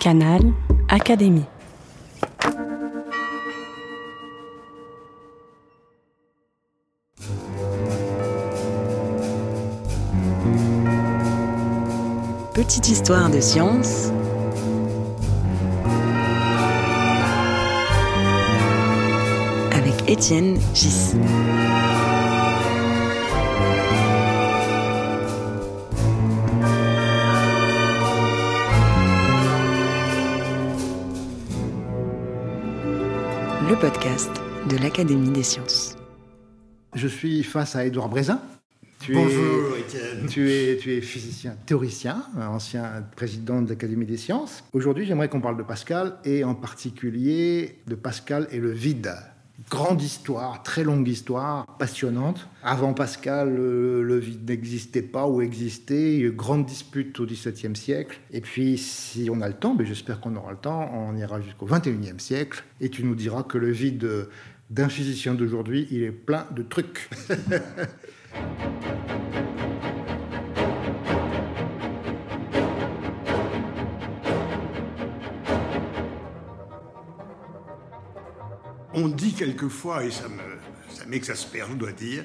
[0.00, 0.40] Canal
[0.88, 1.44] Académie.
[12.54, 14.10] Petite histoire de science
[19.72, 21.14] avec Étienne Gis.
[33.70, 34.32] Le podcast
[34.68, 35.96] de l'Académie des sciences.
[36.96, 38.42] Je suis face à Édouard Brézin.
[38.98, 40.26] Tu Bonjour, Étienne.
[40.28, 44.64] Tu es, tu es physicien théoricien, ancien président de l'Académie des sciences.
[44.72, 49.14] Aujourd'hui, j'aimerais qu'on parle de Pascal et en particulier de Pascal et le vide
[49.68, 52.48] grande histoire, très longue histoire, passionnante.
[52.62, 56.14] Avant Pascal, le, vide n'existait pas ou existait.
[56.14, 58.18] Il y a eu grande dispute au XVIIe siècle.
[58.32, 61.40] Et puis, si on a le temps, mais j'espère qu'on aura le temps, on ira
[61.40, 62.64] jusqu'au XXIe siècle.
[62.80, 64.08] Et tu nous diras que le vide
[64.70, 67.10] d'un physicien d'aujourd'hui, il est plein de trucs.
[79.02, 80.28] on dit quelquefois, et ça
[81.06, 82.24] m'exaspère, je dois dire,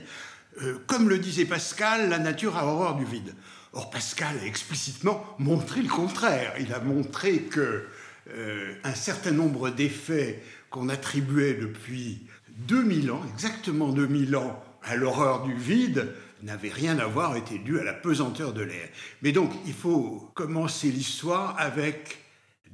[0.61, 3.33] euh, comme le disait Pascal, la nature a horreur du vide.
[3.73, 6.53] Or, Pascal a explicitement montré le contraire.
[6.59, 7.85] Il a montré que
[8.33, 12.25] euh, un certain nombre d'effets qu'on attribuait depuis
[12.67, 17.79] 2000 ans, exactement 2000 ans, à l'horreur du vide, n'avaient rien à voir, étaient dus
[17.79, 18.87] à la pesanteur de l'air.
[19.21, 22.19] Mais donc, il faut commencer l'histoire avec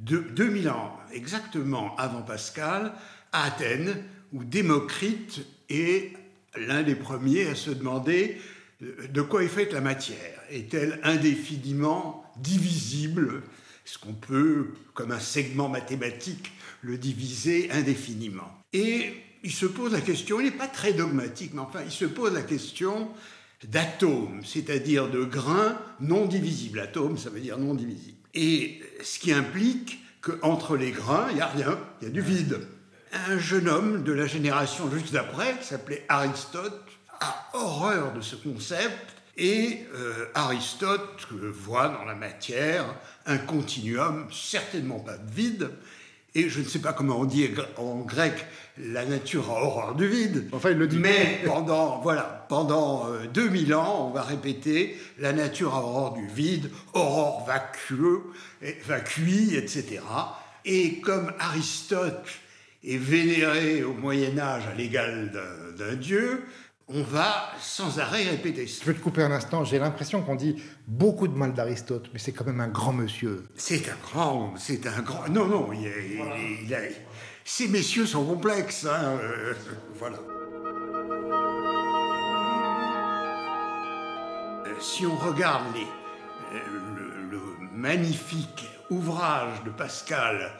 [0.02, 2.94] 2000 ans, exactement avant Pascal,
[3.32, 6.14] Athènes, où Démocrite est
[6.58, 8.38] l'un des premiers à se demander
[8.82, 10.40] euh, de quoi est faite la matière.
[10.50, 13.44] Est-elle indéfiniment divisible?
[13.86, 16.52] Est-ce qu'on peut, comme un segment mathématique,
[16.82, 18.62] le diviser indéfiniment?
[18.74, 22.06] Et il se pose la question, il n'est pas très dogmatique, mais enfin, il se
[22.06, 23.10] pose la question
[23.68, 26.80] d'atomes, c'est-à-dire de grains non divisibles.
[26.80, 28.18] Atome, ça veut dire non divisible.
[28.34, 32.22] Et ce qui implique qu'entre les grains, il n'y a rien, il y a du
[32.22, 32.60] vide
[33.14, 36.82] un jeune homme de la génération juste d'après, qui s'appelait Aristote,
[37.20, 42.86] a horreur de ce concept et euh, Aristote voit dans la matière
[43.26, 45.70] un continuum, certainement pas de vide,
[46.34, 48.46] et je ne sais pas comment on dit en grec,
[48.78, 50.48] la nature a horreur du vide.
[50.54, 50.98] Enfin, il le dit.
[50.98, 56.28] Mais pendant, voilà, pendant 2000 euh, ans, on va répéter, la nature a horreur du
[56.28, 58.22] vide, horreur vacueux,
[58.86, 60.00] vacui, etc.
[60.64, 62.26] Et comme Aristote
[62.84, 65.32] et vénéré au Moyen Âge à l'égal
[65.78, 66.44] d'un dieu,
[66.88, 68.82] on va sans arrêt répéter ça.
[68.82, 72.20] Je vais te couper un instant, j'ai l'impression qu'on dit beaucoup de mal d'Aristote, mais
[72.20, 73.46] c'est quand même un grand monsieur.
[73.56, 75.30] C'est un grand, c'est un grand...
[75.30, 75.90] Non, non, il,
[77.44, 79.54] ces messieurs sont complexes, hein, euh,
[79.96, 80.18] voilà.
[84.68, 85.88] Euh, si on regarde les,
[86.58, 87.42] euh, le
[87.74, 90.52] magnifique ouvrage de Pascal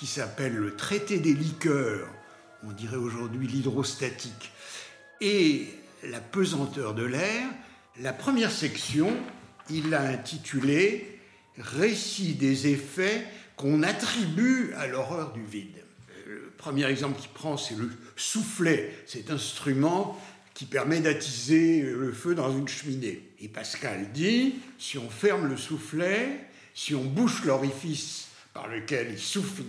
[0.00, 2.08] qui s'appelle le traité des liqueurs,
[2.64, 4.50] on dirait aujourd'hui l'hydrostatique,
[5.20, 5.66] et
[6.04, 7.46] la pesanteur de l'air,
[8.00, 9.14] la première section,
[9.68, 11.18] il l'a intitulée
[11.58, 15.84] Récit des effets qu'on attribue à l'horreur du vide.
[16.26, 20.18] Le premier exemple qu'il prend, c'est le soufflet, cet instrument
[20.54, 23.28] qui permet d'attiser le feu dans une cheminée.
[23.38, 26.40] Et Pascal dit, si on ferme le soufflet,
[26.74, 29.62] si on bouche l'orifice par lequel il souffle,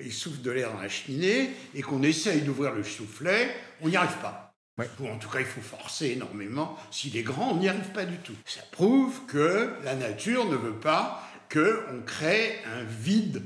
[0.00, 3.96] il souffle de l'air dans la cheminée et qu'on essaye d'ouvrir le soufflet, on n'y
[3.96, 4.52] arrive pas.
[5.00, 6.78] Ou en tout cas, il faut forcer énormément.
[6.92, 8.36] S'il est grand, on n'y arrive pas du tout.
[8.44, 13.42] Ça prouve que la nature ne veut pas qu'on crée un vide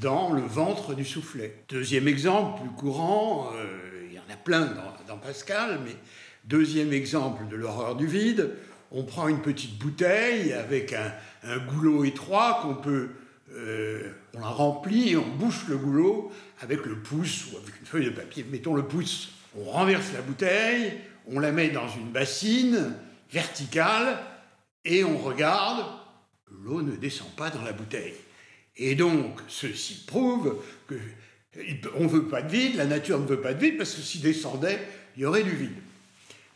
[0.00, 1.64] dans le ventre du soufflet.
[1.68, 4.72] Deuxième exemple, plus courant, euh, il y en a plein
[5.08, 5.96] dans, Pascal, mais
[6.44, 8.50] deuxième exemple de l'horreur du vide,
[8.92, 13.08] on prend une petite bouteille avec un goulot étroit qu'on peut
[13.52, 17.86] euh, on la remplit et on bouche le goulot avec le pouce ou avec une
[17.86, 18.44] feuille de papier.
[18.50, 20.94] Mettons le pouce, on renverse la bouteille,
[21.26, 22.94] on la met dans une bassine
[23.30, 24.18] verticale
[24.84, 25.84] et on regarde,
[26.64, 28.14] l'eau ne descend pas dans la bouteille.
[28.76, 30.96] Et donc, ceci prouve que
[31.96, 34.02] on ne veut pas de vide, la nature ne veut pas de vide, parce que
[34.02, 34.78] s'il descendait,
[35.16, 35.76] il y aurait du vide.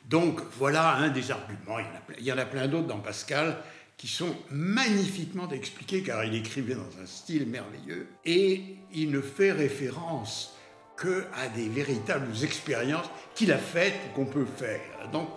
[0.08, 1.78] Donc voilà un des arguments.
[2.18, 3.56] Il y en a plein d'autres dans Pascal
[4.00, 9.52] qui sont magnifiquement expliqués, car il écrivait dans un style merveilleux, et il ne fait
[9.52, 10.56] référence
[10.96, 15.10] que à des véritables expériences qu'il a faites qu'on peut faire.
[15.12, 15.28] Donc,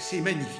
[0.00, 0.50] c'est magnifique.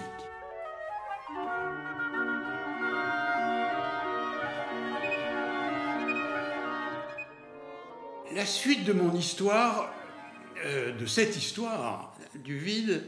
[8.34, 9.94] la suite de mon histoire,
[10.66, 13.02] euh, de cette histoire du vide,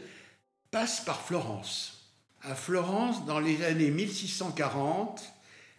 [0.70, 1.97] passe par Florence.
[2.42, 5.22] À Florence, dans les années 1640,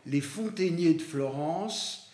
[0.05, 2.11] les fontainiers de Florence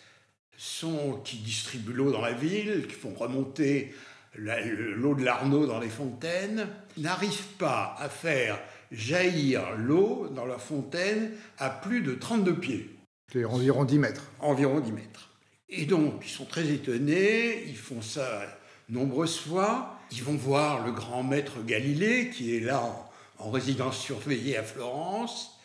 [0.56, 3.94] sont, qui distribuent l'eau dans la ville, qui font remonter
[4.36, 8.58] l'eau de l'Arnaud dans les fontaines, n'arrivent pas à faire
[8.92, 12.96] jaillir l'eau dans la fontaine à plus de 32 pieds.
[13.32, 14.30] C'est environ 10 mètres.
[14.40, 15.30] Environ 10 mètres.
[15.68, 18.42] Et donc, ils sont très étonnés, ils font ça
[18.88, 19.98] nombreuses fois.
[20.12, 23.05] Ils vont voir le grand maître Galilée, qui est là
[23.38, 25.60] en, résidence surveillée à Florence.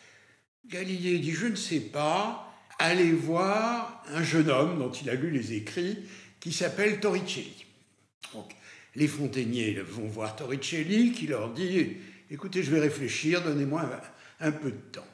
[0.66, 5.30] Galilée dit Je ne sais pas, allez voir un jeune homme dont il a lu
[5.30, 5.98] les écrits,
[6.40, 7.66] qui s'appelle Torricelli.
[8.34, 8.50] Donc,
[8.94, 11.96] les fontainiers vont voir Torricelli, qui leur dit
[12.30, 13.82] Écoutez, je vais réfléchir, donnez-moi
[14.40, 15.06] un, un peu de temps.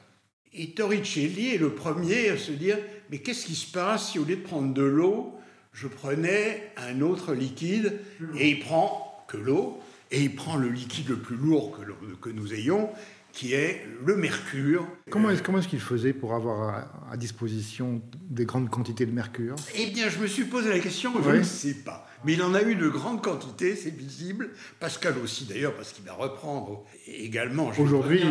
[0.53, 2.77] Et Torricelli est le premier à se dire
[3.09, 5.39] Mais qu'est-ce qui se passe si au lieu de prendre de l'eau,
[5.73, 7.99] je prenais un autre liquide
[8.37, 9.79] et il prend que l'eau
[10.11, 12.89] et il prend le liquide le plus lourd que, que nous ayons,
[13.31, 14.87] qui est le mercure.
[15.09, 19.55] Comment est-ce est qu'il faisait pour avoir à, disposition des grandes quantités de mercure?
[19.75, 22.07] Eh bien, je me suis posé la question, je ne sais pas.
[22.25, 24.49] Mais il en a eu de grandes quantités, c'est visible.
[24.79, 27.71] Pascal aussi, d'ailleurs, parce qu'il va reprendre également.
[27.77, 28.23] Aujourd'hui,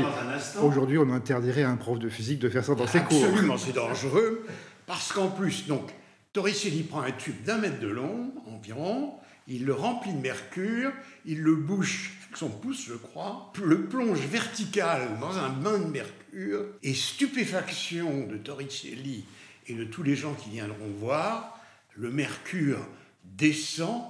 [0.61, 3.25] aujourd'hui, on interdirait à un prof de physique de faire ça dans ses cours.
[3.25, 4.45] Absolument, c'est dangereux.
[4.87, 5.91] Parce qu'en plus, donc,
[6.33, 9.15] Torricelli prend un tube d'un mètre de long environ,
[9.49, 10.93] il le remplit de mercure,
[11.25, 15.87] il le bouche avec son pouce, je crois, le plonge vertical dans un bain de
[15.87, 19.25] mercure, et stupéfaction de Torricelli
[19.67, 21.59] et de tous les gens qui viendront voir,
[21.97, 22.79] le mercure
[23.25, 24.03] descend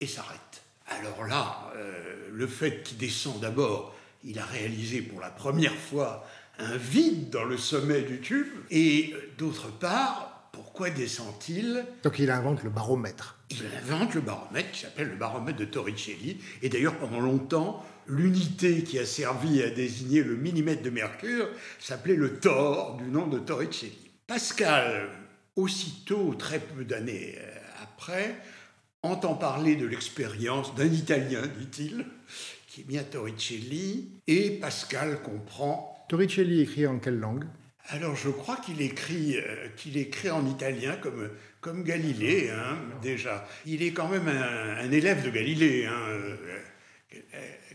[0.00, 0.62] et s'arrête.
[0.86, 6.26] Alors là, euh, le fait qu'il descend d'abord, il a réalisé pour la première fois
[6.58, 11.84] un vide dans le sommet du tube, et euh, d'autre part, pourquoi descend-il?
[12.02, 13.35] Donc il invente le baromètre.
[13.50, 16.38] Il invente le baromètre qui s'appelle le baromètre de Torricelli.
[16.62, 21.48] Et d'ailleurs, pendant longtemps, l'unité qui a servi à désigner le millimètre de mercure
[21.78, 24.10] s'appelait le Thor, du nom de Torricelli.
[24.26, 25.08] Pascal,
[25.54, 28.36] aussitôt, très peu d'années euh, après,
[29.02, 32.04] entend parler de l'expérience d'un Italien, dit-il,
[32.66, 36.04] qui est bien Torricelli, et Pascal comprend.
[36.08, 37.44] Torricelli écrit en quelle langue?
[37.88, 41.30] Alors je crois qu'il écrit, euh, qu'il écrit en italien comme,
[41.60, 43.46] comme Galilée, hein, déjà.
[43.64, 46.36] Il est quand même un, élève de Galilée, hein, euh,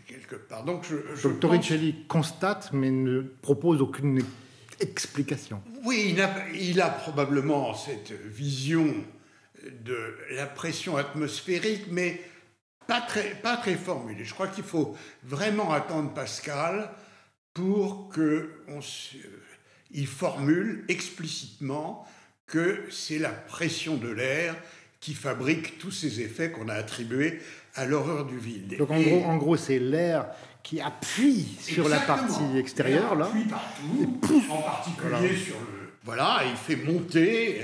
[0.06, 0.64] quelque part.
[0.64, 4.22] Donc, je, Torricelli constate mais ne propose aucune
[4.80, 5.62] explication.
[5.84, 8.94] Oui, il a, il a probablement cette vision
[9.84, 12.20] de la pression atmosphérique, mais
[12.86, 14.24] pas très, pas très formulée.
[14.24, 16.90] Je crois qu'il faut vraiment attendre Pascal
[17.54, 19.16] pour que on se
[19.94, 22.06] il formule explicitement
[22.46, 24.56] que c'est la pression de l'air
[25.00, 27.40] qui fabrique tous ces effets qu'on a attribués
[27.74, 28.76] à l'horreur du vide.
[28.78, 30.26] Donc en gros, en gros c'est l'air
[30.62, 33.26] qui appuie sur la partie extérieure, là.
[33.26, 35.90] Appuie partout, en particulier sur le.
[36.04, 37.62] Voilà, il fait monter,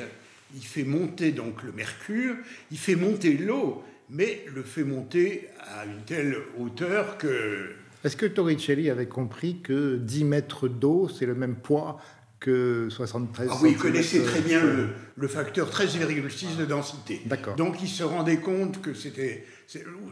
[0.54, 2.36] il fait monter donc le mercure,
[2.70, 7.74] il fait monter l'eau, mais le fait monter à une telle hauteur que.
[8.04, 12.00] Est-ce que Torricelli avait compris que 10 mètres d'eau, c'est le même poids
[12.40, 17.20] que 73 ah oui, il connaissait très bien le, le facteur 13,6 de densité.
[17.26, 17.56] D'accord.
[17.56, 19.44] Donc il se rendait compte que c'était...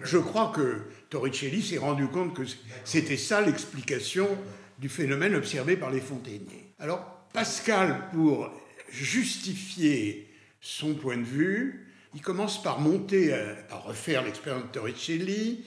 [0.02, 2.42] Je crois que Torricelli s'est rendu compte que
[2.84, 4.28] c'était ça l'explication
[4.78, 6.72] du phénomène observé par les fontainiers.
[6.78, 8.50] Alors Pascal, pour
[8.90, 10.28] justifier
[10.60, 15.64] son point de vue, il commence par monter, à refaire l'expérience de Torricelli,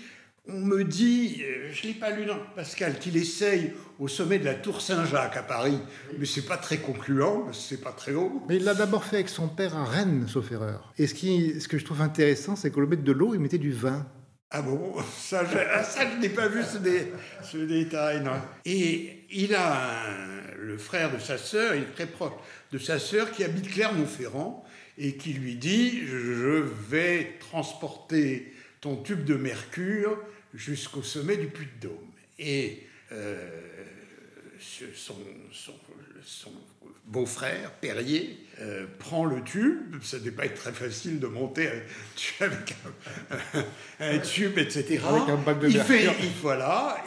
[0.52, 4.40] on me dit, euh, je ne l'ai pas lu dans Pascal, qu'il essaye au sommet
[4.40, 5.80] de la Tour Saint-Jacques à Paris,
[6.18, 8.44] mais c'est pas très concluant, c'est pas très haut.
[8.48, 10.94] Mais il l'a d'abord fait avec son père à Rennes, sauf erreur.
[10.98, 13.58] Et ce, qui, ce que je trouve intéressant, c'est qu'au lieu de l'eau, il mettait
[13.58, 14.08] du vin.
[14.52, 14.96] Ah bon?
[15.16, 16.78] Ça, je, ah, ça, je n'ai pas vu ce,
[17.44, 18.32] ce, détail, non.
[18.66, 20.04] Et il a
[20.58, 22.34] le frère de sa sœur, il est très proche
[22.72, 24.64] de sa sœur, qui habite Clermont-Ferrand,
[24.98, 30.18] et qui lui dit, je vais transporter ton tube de mercure
[30.54, 32.12] jusqu'au sommet du Puy de Dôme.
[32.38, 33.38] Et euh,
[34.94, 35.16] son,
[37.06, 39.96] beau-frère, Perrier, euh, prend le tube.
[40.02, 41.70] Ça ne devait pas être très facile de monter
[42.40, 42.76] avec
[44.00, 45.02] un, tube, etc.
[45.08, 46.98] Avec un bac de il fait, il, voilà,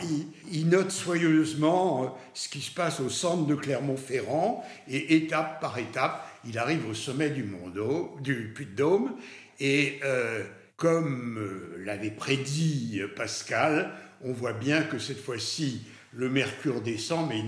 [0.51, 5.79] il, note soigneusement euh, ce qui se passe au centre de Clermont-Ferrand et étape par
[5.79, 9.17] étape, il arrive au sommet du, Mondo, du Puy de Dôme
[9.61, 10.01] et
[10.83, 13.93] comme euh, l'avait prédit euh, Pascal,
[14.25, 17.39] on voit bien que cette fois-ci, le mercure descend, mais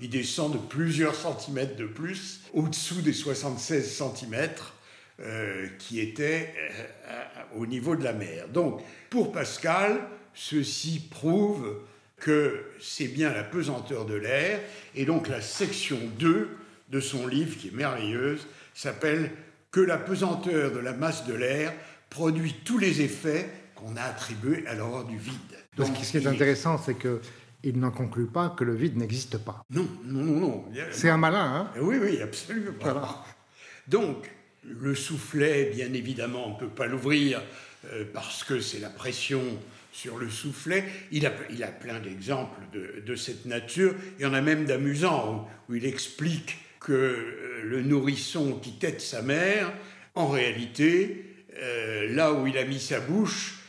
[0.00, 4.74] il, descend de plusieurs centimètres de plus, au-dessous des 76 centimètres.
[5.20, 6.52] euh, qui était
[7.54, 8.48] au niveau de la mer.
[8.48, 10.00] Donc, pour Pascal,
[10.34, 11.78] ceci prouve
[12.18, 14.58] que c'est bien la pesanteur de l'air,
[14.96, 16.48] et donc la section 2
[16.88, 19.30] de son livre, qui est merveilleuse, s'appelle
[19.70, 21.72] Que la pesanteur de la masse de l'air
[22.14, 25.34] produit tous les effets qu'on a attribués à l'horreur du vide.
[25.76, 27.20] Donc, ce qui est intéressant, c'est que
[27.64, 29.64] il n'en conclut pas que le vide n'existe pas.
[29.70, 30.64] Non, non, non, non.
[30.92, 32.72] C'est un malin, hein Oui, oui, absolument.
[33.88, 34.30] Donc,
[34.62, 37.42] le soufflet, bien évidemment, on ne peut pas l'ouvrir
[37.92, 39.42] euh, parce que c'est la pression
[39.92, 40.84] sur le soufflet.
[41.10, 43.94] Il a, il a plein d'exemples de, cette nature.
[44.18, 49.00] Il y en a même d'amusants où, il explique que euh, le nourrisson qui tête
[49.00, 49.72] sa mère,
[50.14, 51.33] en réalité,
[52.10, 53.60] là où il a mis sa bouche,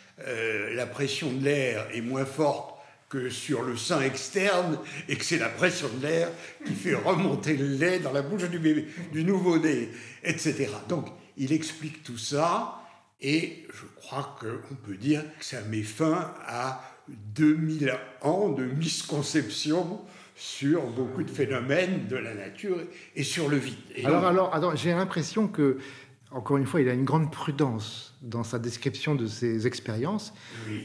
[0.74, 2.75] la pression de l'air est moins forte
[3.10, 6.30] que sur le sein externe et que c'est la pression de l'air
[6.65, 9.89] qui fait remonter le lait dans la bouche du bébé, du nouveau-né,
[10.24, 10.70] etc.
[10.89, 12.82] Donc, il explique tout ça
[13.22, 20.01] et je crois qu'on peut dire que ça met fin à 2000 ans de misconception
[20.36, 22.77] sur beaucoup de phénomènes de la nature
[23.15, 23.77] et sur le vide.
[24.04, 25.77] alors, alors, alors j'ai l'impression que
[26.36, 30.34] encore une fois, il a une grande prudence dans sa description de ses expériences.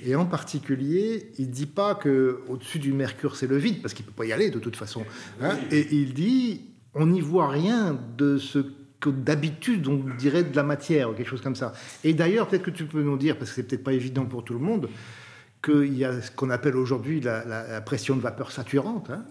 [0.04, 4.04] Et en particulier, il ne dit pas qu'au-dessus du Mercure, c'est le vide, parce qu'il
[4.06, 5.04] ne peut pas y aller de toute façon.
[5.42, 5.58] Hein.
[5.72, 8.60] Et il dit, on n'y voit rien de ce
[9.00, 11.72] que d'habitude on dirait de la matière, ou quelque chose comme ça.
[12.04, 14.44] Et d'ailleurs, peut-être que tu peux nous dire, parce que c'est peut-être pas évident pour
[14.44, 14.88] tout le monde,
[15.64, 19.24] qu'il y a ce qu'on appelle aujourd'hui la, pression de vapeur saturante, hein,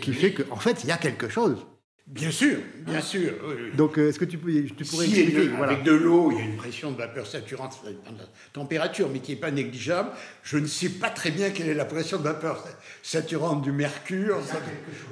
[0.00, 1.64] qui fait qu'en en fait, il y a quelque chose.
[2.10, 3.02] Bien sûr, bien ah.
[3.02, 3.34] sûr.
[3.76, 6.40] Donc, euh, est-ce que tu, peux, tu pourrais si expliquer Avec de l'eau, il y
[6.40, 9.52] a une pression de vapeur saturante, ça dépend de la température, mais qui n'est pas
[9.52, 10.10] négligeable.
[10.42, 12.66] Je ne sais pas très bien quelle est la pression de vapeur
[13.04, 14.40] saturante du mercure.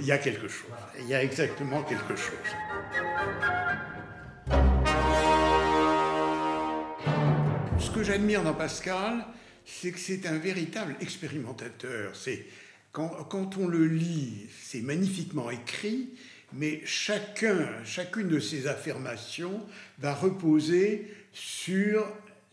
[0.00, 0.72] Il y a quelque chose.
[0.98, 2.34] Il y a, exactement quelque chose.
[7.78, 9.24] Ce que j'admire dans Pascal,
[9.64, 12.16] c'est que c'est un véritable expérimentateur.
[12.16, 12.44] C'est
[12.90, 16.10] quand, quand on le lit, c'est magnifiquement écrit
[16.52, 19.60] mais chacun, chacune de ces affirmations
[19.98, 22.06] va reposer sur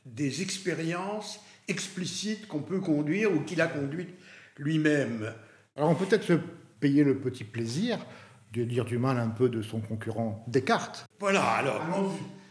[0.06, 4.14] des expériences explicites qu'on peut conduire ou qu'il a conduites
[4.58, 5.34] lui-même.
[5.76, 6.40] Alors on peut peut-être se
[6.80, 8.06] payer le petit plaisir
[8.54, 11.06] de dire du mal un peu de son concurrent Descartes.
[11.20, 11.84] Voilà, alors.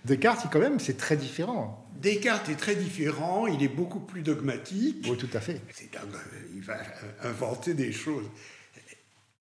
[0.05, 1.89] Descartes, quand même, c'est très différent.
[1.97, 5.07] Descartes est très différent, il est beaucoup plus dogmatique.
[5.09, 5.63] Oui, tout à fait.
[6.55, 6.77] il va
[7.23, 8.27] inventer des choses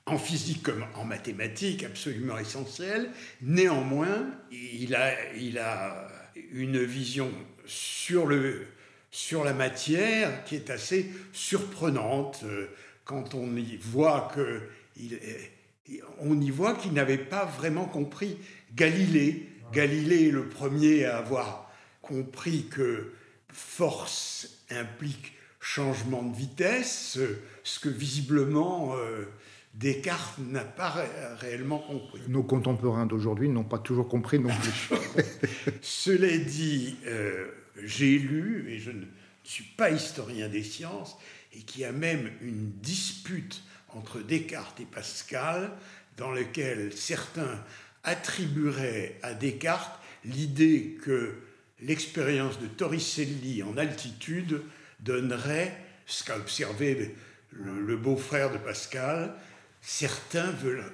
[0.06, 3.10] en physique comme en mathématiques absolument essentiel.
[3.42, 6.08] Néanmoins, il a,
[6.52, 7.32] une vision
[7.66, 12.68] sur, la matière qui est assez surprenante euh,
[13.06, 14.62] quand on y voit que
[14.98, 18.38] y voit qu'il n'avait pas vraiment compris
[18.76, 19.50] Galilée.
[19.72, 23.14] Galilée est le premier à avoir compris que
[23.52, 27.18] force implique changement de vitesse,
[27.64, 29.26] ce que visiblement euh,
[29.74, 30.94] Descartes n'a pas
[31.40, 32.22] réellement compris.
[32.28, 35.24] Nos contemporains d'aujourd'hui n'ont pas toujours compris non plus.
[35.82, 37.48] Cela dit, euh,
[37.84, 39.06] j'ai lu, et je ne
[39.44, 41.18] suis pas historien des sciences,
[41.54, 45.72] et qu'il y a même une dispute entre Descartes et Pascal,
[46.18, 47.60] dans laquelle certains
[48.04, 51.34] attribueraient à Descartes l'idée que
[51.82, 54.62] l'expérience de Torricelli en altitude
[55.00, 55.76] donnerait
[56.06, 57.16] ce qu'a observé
[57.52, 59.34] le beau-frère de Pascal,
[59.84, 60.86] certains veulent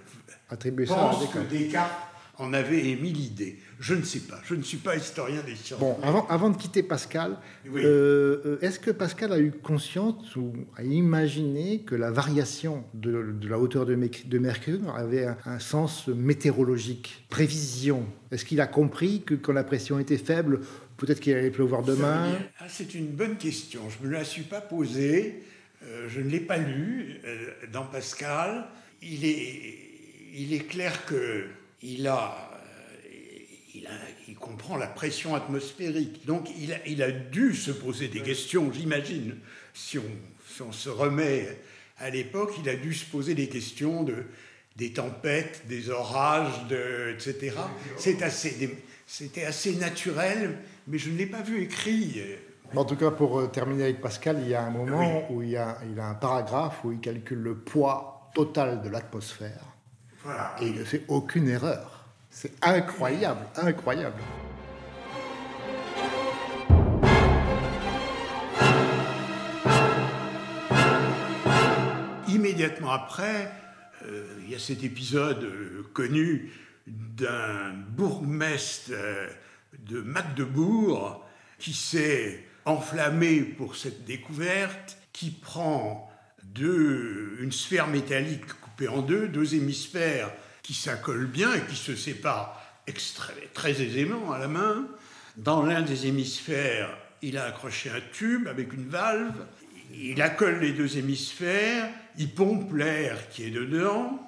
[0.50, 1.48] attribuer ça à Descartes.
[1.48, 3.60] que Descartes en avait émis l'idée.
[3.80, 5.80] Je ne sais pas, je ne suis pas historien des sciences.
[5.80, 10.54] Bon, avant, avant de quitter Pascal, euh, euh, est-ce que Pascal a eu conscience ou
[10.78, 17.26] a imaginé que la variation de, la hauteur de, de Mercure avait un, sens météorologique,
[17.30, 18.06] prévision?
[18.32, 20.62] Est-ce qu'il a compris que quand la pression était faible,
[20.96, 22.38] peut-être qu'il allait pleuvoir demain?
[22.60, 25.44] ah, C'est une bonne question, je ne me la suis pas posée.
[25.84, 27.22] Euh, je ne l'ai pas lu
[27.72, 28.68] dans Pascal
[29.02, 29.76] il est,
[30.34, 32.52] il est clair qu'il a,
[33.74, 33.92] il, a,
[34.28, 36.26] il comprend la pression atmosphérique.
[36.26, 39.38] Donc il a, il a dû se poser des questions, j'imagine.
[39.74, 40.12] Si on,
[40.48, 41.58] si on se remet
[41.98, 44.26] à l'époque, il a dû se poser des questions de,
[44.76, 47.56] des tempêtes, des orages, de, etc.
[47.98, 50.58] C'est assez, c'était assez naturel,
[50.88, 52.22] mais je ne l'ai pas vu écrit.
[52.76, 55.50] En tout cas, pour euh, terminer avec Pascal, il y a un moment où il,
[55.50, 59.64] y a, il a un paragraphe où il calcule le poids total de l'atmosphère.
[60.62, 62.06] Et il ne fait aucune erreur.
[62.30, 64.22] C'est incroyable, incroyable.
[72.28, 73.52] Immédiatement après,
[74.06, 76.52] euh, il y a cet épisode euh, connu
[76.88, 79.28] d'un bourgmestre euh,
[79.80, 81.26] de Magdebourg
[81.58, 86.10] qui s'est enflammé pour cette découverte, qui prend
[86.44, 90.32] deux, une sphère métallique coupée en deux, deux hémisphères
[90.64, 92.62] qui s'accolent bien et qui se séparent
[93.54, 94.88] très aisément à la main.
[95.38, 96.90] Dans l'un des hémisphères,
[97.22, 99.46] il a accroché un tube avec une valve,
[99.94, 104.20] il accole les deux hémisphères, il pompe l'air qui est dedans,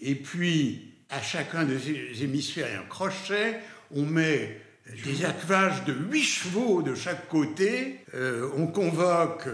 [0.00, 3.60] et puis à chacun des hémisphères et un crochet,
[3.94, 4.60] on met
[5.04, 8.00] des attelage de huit chevaux de chaque côté.
[8.14, 9.48] Euh, on convoque,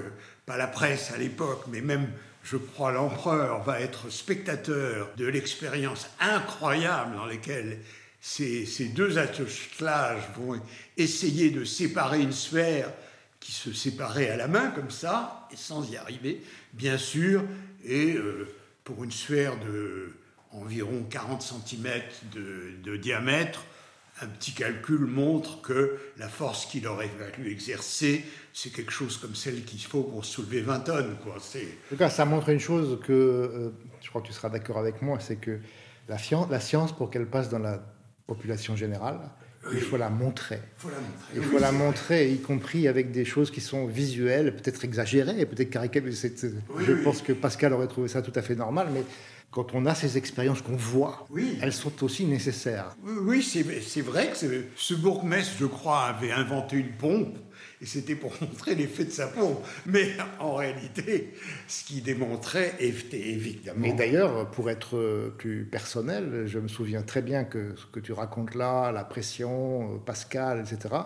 [0.47, 2.09] pas la presse à l'époque, mais même,
[2.43, 7.79] je crois, l'empereur va être spectateur de l'expérience incroyable dans laquelle
[8.21, 10.61] ces, ces deux attelages vont
[10.97, 12.91] essayer de séparer une sphère
[13.41, 17.45] qui se séparait à la main comme ça, et sans y arriver, bien sûr,
[17.85, 18.49] et euh,
[18.85, 20.13] pour une sphère de
[20.53, 23.65] environ 40 cm de diamètre,
[24.23, 29.35] un petit calcul montre que la force qu'il aurait fallu exercer, c'est quelque chose comme
[29.35, 31.17] celle qu'il faut pour soulever 20 tonnes.
[31.23, 31.37] Quoi.
[31.37, 34.79] En tout cas, ça montre une chose que, euh, je crois que tu seras d'accord
[34.79, 35.59] avec moi, c'est que
[36.09, 36.17] la,
[36.51, 37.83] la science, pour qu'elle passe dans la
[38.27, 39.19] population générale,
[39.73, 40.61] il faut la montrer.
[41.35, 45.71] Il faut la montrer, y compris avec des choses qui sont visuelles, peut-être exagérées, peut-être
[45.71, 46.13] caricaturées.
[46.13, 49.03] je pense que Pascal aurait trouvé ça tout à fait normal, mais
[49.55, 51.29] quand on a ces expériences qu'on voit,
[51.63, 52.97] elles sont aussi nécessaires.
[53.05, 57.39] Oui, c'est vrai que ce bourgmestre, je crois, avait inventé une pompe,
[57.81, 59.65] et c'était pour montrer l'effet de sa pompe.
[59.87, 61.35] Mais en réalité,
[61.69, 63.79] ce qu'il démontrait était évidemment...
[63.79, 68.13] Mais d'ailleurs, pour être plus personnel, je me souviens très bien que ce que tu
[68.13, 70.97] racontes là, la pression, Pascal, etc.,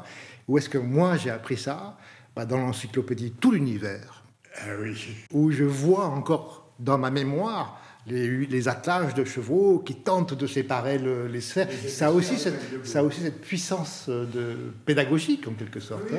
[0.49, 1.99] où est-ce que moi j'ai appris ça?
[2.35, 4.25] Bah, Dans l'encyclopédie Tout l'univers,
[4.57, 4.97] ah oui.
[5.33, 7.79] où je vois encore dans ma mémoire
[8.09, 11.69] les, attelages de chevaux qui tentent de séparer les sphères.
[11.87, 16.03] Ça a, aussi cette, ça aussi cette puissance euh, de, pédagogique, en quelque sorte.
[16.11, 16.19] Oui,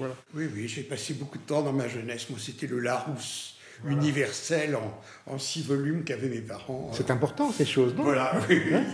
[0.00, 2.28] hein, oui, oui, j'ai passé beaucoup de temps dans ma jeunesse.
[2.30, 4.76] Moi, c'était le Larousse universel
[5.26, 6.90] en, six volumes qu'avaient mes parents.
[6.92, 8.02] C'est important, ces choses, non?
[8.02, 8.60] Voilà, oui.
[8.74, 8.84] Hein?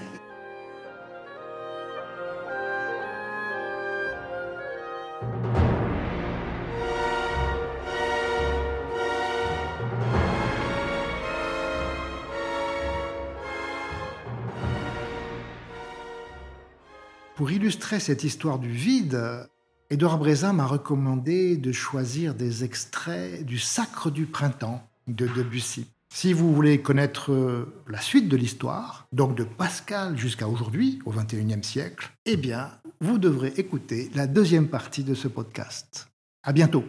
[17.37, 19.46] Pour illustrer cette histoire du vide,
[19.90, 25.87] Édouard Brézin m'a recommandé de choisir des extraits du Sacre du printemps de Debussy.
[26.09, 31.62] Si vous voulez connaître la suite de l'histoire, donc de Pascal jusqu'à aujourd'hui, au XXIe
[31.62, 32.70] siècle, eh bien,
[33.03, 36.09] vous devrez écouter la deuxième partie de ce podcast.
[36.42, 36.85] À bientôt.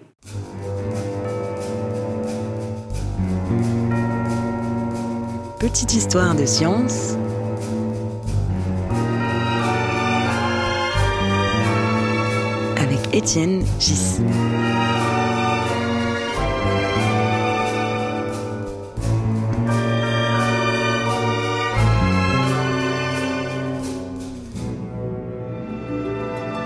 [5.60, 7.18] Petite histoire de science
[13.18, 14.20] Étienne Gis.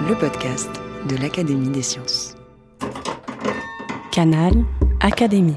[0.05, 0.69] Le podcast
[1.07, 2.35] de l'Académie des sciences.
[4.11, 4.51] Canal
[4.99, 5.55] Académie.